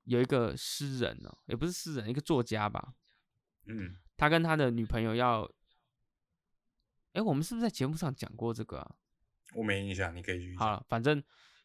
[0.06, 2.94] 有一个诗人哦，也不是诗人，一个作家吧，
[3.66, 5.48] 嗯，他跟他的女朋友要，
[7.12, 8.96] 哎，我们是不是在节目上讲过这个啊？
[9.54, 10.56] 我没印象，你可以去。
[10.56, 11.22] 好了，反正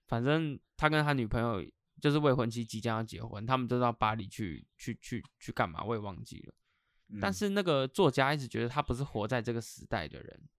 [0.07, 1.65] 反正他跟他女朋友
[2.01, 5.83] 就是未婚妻，即将要结婚，他们都到巴黎去去去去干嘛？
[5.83, 6.53] 我也忘记了。
[7.19, 10.49] 但嗯是那个作家一直觉得他不是活在这个时代的人，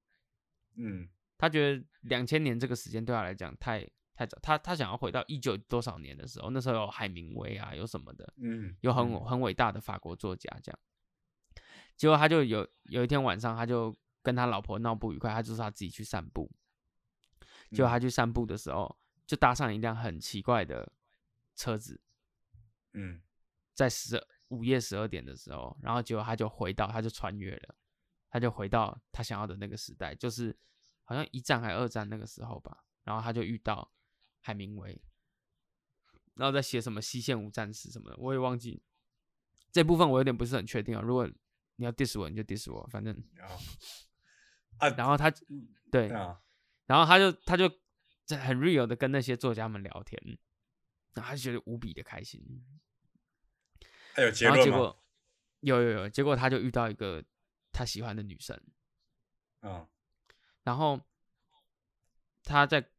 [0.77, 10.79] 嗯他觉得两千年这个时间对他来讲太太早，他他想要回到一九多少年的时候，那时候有海明威啊，有什么的，嗯，有很嗯很伟大的法国作家这样。
[11.96, 16.51] 结果他就有有一天晚上，他就跟他老婆闹不愉快，他就说他自己去散步。
[17.70, 20.92] 结果嗯他去散步的时候，就搭上一辆很奇怪的
[21.57, 22.01] 车子，
[22.92, 23.22] 嗯
[23.72, 27.75] 在十二午夜十二点的时候，然后结果他就回到，他就穿越了，
[28.29, 30.55] 他就回到他想要的那个时代，就是
[31.05, 32.85] 好像一战还二战那个时候吧。
[33.05, 33.90] 然后他就遇到
[34.42, 35.00] 海明威，
[36.35, 38.83] 然后再写什么西线无战事什么的，我也忘记
[39.70, 41.00] 这部分，我有点不是很确定啊。
[41.00, 41.26] 如果
[41.76, 43.16] 你要 diss 我，你就 diss 我，反正。
[44.96, 45.33] 然后他
[45.90, 46.42] 对，啊，
[46.87, 47.70] 然后他就他就
[48.24, 50.20] 在很 real 的跟那些作家们聊天，
[51.14, 52.43] 然后他就觉得无比的开心。
[54.14, 54.51] 还有结？
[54.70, 55.05] 果
[55.61, 57.24] 有有有，结果他就遇到一个
[57.70, 58.61] 他喜欢的女生，
[59.61, 59.86] 嗯
[60.64, 61.01] 然后
[62.43, 62.91] 他在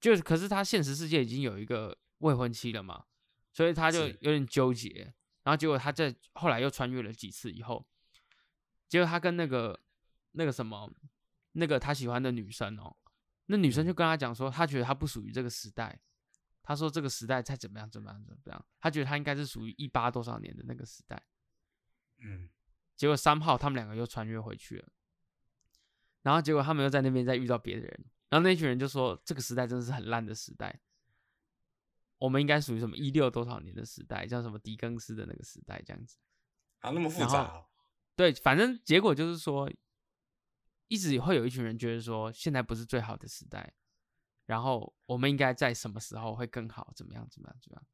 [0.00, 3.04] 就是，可是他现实世界已经有一个未婚妻了嘛，
[3.52, 5.12] 所以他就有点纠结。
[5.42, 7.86] 然后结果他在后来又穿越了几次以后，
[8.88, 9.80] 结果他跟那个
[10.32, 10.92] 那个什么
[11.52, 12.96] 那个他喜欢的女生哦，
[13.46, 15.98] 那女生就跟他讲说，他觉得他不属于这个时代。
[16.62, 21.22] 他说这个时代再怎么样怎么样怎么样，他觉得他应该是属于一八多少年的那个时代。
[22.18, 22.50] 嗯
[22.94, 24.88] 结果三号他们两个又穿越回去了，
[26.20, 30.80] 然后结果他们又在那边再遇到别的人，然后那群人就说这个时代真的是很烂的时代，
[32.18, 36.16] 我们应该属于什么一六多少年的时代，叫什么狄更斯的那个时代这样子。
[36.80, 37.66] 啊，那么复杂哦，
[38.14, 39.70] 对，反正结果就是说，
[40.88, 43.74] 一直会有一群人觉得说现在不是最好的时代，
[44.46, 47.86] 然后我们应该在什么时候会更好，怎么样怎么样怎么样。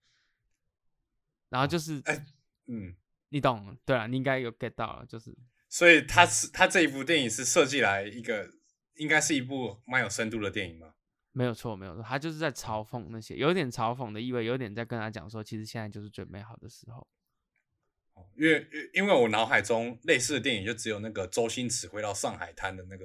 [1.48, 2.26] 然后就是，哎
[2.66, 2.96] 嗯，
[3.28, 5.36] 你懂，对啊，你应该有 get 到了，就是
[5.68, 8.52] 所以他是他这一部电影是设计来一个，
[8.96, 10.94] 应该是一部蛮有深度的电影吧。
[11.32, 17.06] 没有错没有错他就是在嘲讽那些有点嘲讽的意味有点在跟他讲说其实现在就是最美好的时候。
[18.36, 23.04] 因为因为我脑海中类似的电影就只有那个周星驰回到上海滩的那个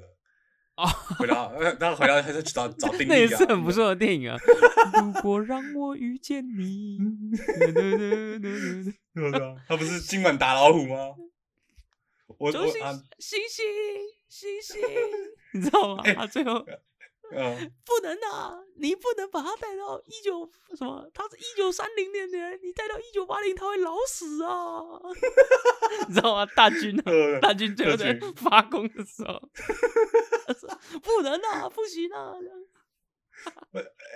[0.76, 0.86] 啊
[1.18, 4.36] 回到 他回到他就去找找定位是很不错的电影啊。
[5.02, 6.98] 如果让我遇见你
[9.66, 11.16] 他不是今晚打老虎吗？
[12.38, 12.80] 我说星
[13.48, 13.66] 星
[14.28, 14.80] 星星。
[15.54, 16.02] 你知道吗？
[16.04, 16.64] 哎他最后
[17.32, 21.08] 嗯， 不能啊，你不能把他带到一九什么？
[21.14, 24.82] 他是一九三零年的人，你带到一九八零，他会老死啊！
[26.08, 26.44] 你知道吗？
[26.56, 29.40] 大军啊，呃大军最后在发功的时候，
[31.02, 32.34] 不能啊，不行啊！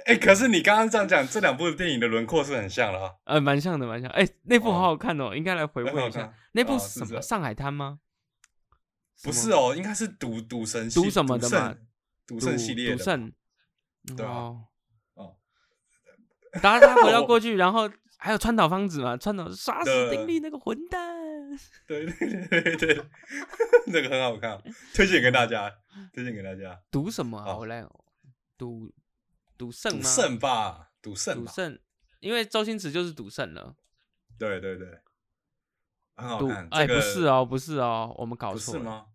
[0.06, 3.12] 哎、可是你刚刚这样讲，这两部电影的轮廓是很像的啊。
[3.26, 4.10] 呃，蛮像的，蛮像。
[4.10, 6.34] 哎、那部哦好好看哦，应该来回味一下看。
[6.52, 7.22] 那部是什么？
[7.22, 8.00] 上海滩吗？
[9.24, 11.74] 不是哦，应该是赌赌神赌什么的嘛？
[12.26, 12.96] 赌圣系列的。
[12.96, 13.32] 赌圣。
[14.16, 14.64] 对啊哦
[15.14, 15.36] 哦，
[16.62, 21.14] 当然他回到过去， 然后还有川岛芳子嘛，川岛杀死丁力那个混蛋。
[21.86, 23.04] 对对对对对，
[23.88, 24.60] 那个很好看，
[24.94, 25.72] 推荐给大家，
[26.12, 26.78] 推荐给大家。
[26.90, 27.44] 赌什么啊？
[27.44, 27.82] 好我来
[28.58, 28.92] 赌
[29.56, 30.00] 赌圣吗？
[30.02, 31.78] 赌圣吧，赌圣，赌圣，
[32.20, 33.74] 因为周星驰就是赌圣了。
[34.38, 34.86] 对对对，
[36.16, 36.68] 很好看。
[36.72, 38.80] 哎，不是哦，不是哦，我们搞错了。
[38.80, 39.06] 不是吗？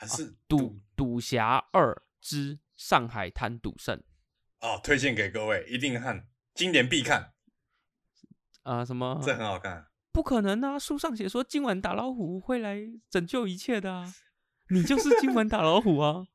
[0.00, 4.02] 还是赌赌侠二之上海滩赌圣
[4.60, 7.34] 哦，推荐给各位，一定看，经典必看，
[8.62, 8.82] 啊？
[8.82, 9.20] 什么？
[9.22, 9.88] 这很好看。
[10.10, 10.78] 不可能啊！
[10.78, 12.80] 书上写说今晚打老虎会来
[13.10, 14.14] 拯救一切的啊！
[14.72, 16.26] 你就是今晚打老虎啊！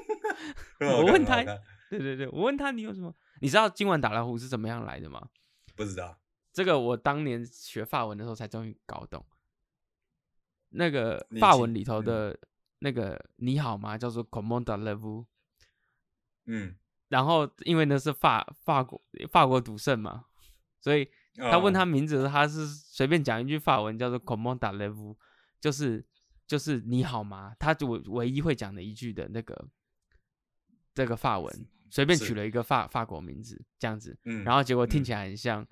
[0.80, 1.42] 我问他
[1.88, 3.14] 对对对，我问他你有什么？
[3.40, 5.30] 你知道今晚打老虎是怎么样来的吗？
[5.74, 6.20] 不知道
[6.52, 9.24] 这个我当年学法文的时候才终于搞懂。
[10.70, 12.38] 那个法文里头嗯的
[12.78, 15.26] 那个你好吗叫做 Comment allez-vous，
[16.46, 16.76] 嗯，
[17.08, 20.26] 然后因为那是法法国法国赌圣嘛，
[20.80, 25.16] 所以他问哦他名字的时候，他是随便讲一句法文叫做 Comment allez-vous，
[25.60, 26.04] 就是
[26.46, 27.54] 就是你好吗？
[27.58, 29.68] 他就唯唯一会讲的一句的那个
[30.94, 35.66] 这个法文，随便取了一个法法国名字这样子，嗯，然后结果听嗯起来很像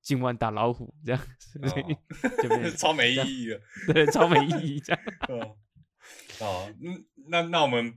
[0.00, 1.26] 今晚打老虎这样，
[1.68, 1.98] 所以哦
[2.42, 3.60] 就变成 超没意义的。
[3.92, 5.02] 对超没意义这样。
[5.28, 5.56] 哦，
[6.40, 7.96] 哦，嗯，那那我们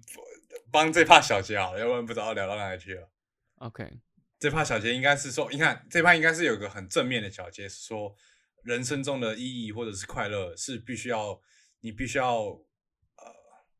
[0.71, 3.09] 帮这趴小结好了，要不然不知道聊到哪里去了。
[3.55, 3.99] OK，
[4.39, 8.15] 这趴小结应该是说，你看这趴应该是有个很正面的小结，是说
[8.63, 11.41] 人生中的意义或者是快乐是必须要，
[11.79, 13.33] 你必须要呃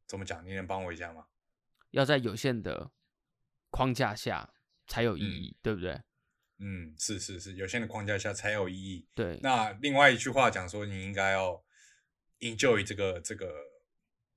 [0.08, 0.46] 怎么讲？
[0.46, 1.26] 你能帮我一下吗？
[1.92, 2.92] 要在有限的
[3.70, 4.54] 框架下
[4.88, 6.02] 才有意嗯义，对不对？
[6.60, 9.06] 嗯，是是是，有限的框架下才有意义。
[9.14, 11.62] 对，那另外一句话讲说，你应该要
[12.40, 13.54] enjoy 这个这个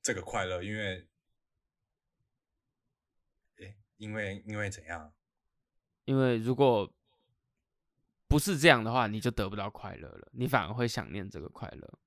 [0.09, 1.07] 这个快乐，因为，
[3.59, 5.13] 诶，因为因为怎样？
[6.07, 6.91] 因为如果
[8.27, 11.99] 不是这样的话，你就得不到快乐了，你反而会想念这个快乐。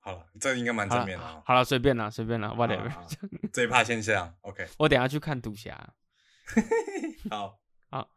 [0.00, 1.42] 好了，这应该蛮正面的啊。
[1.46, 2.90] 好了，随便啦，随便啦，whatever。
[2.90, 3.08] 好好
[3.50, 5.94] 这一趴先这样，OK，我等下去看赌侠。
[7.30, 7.58] 好，
[7.88, 8.10] 好，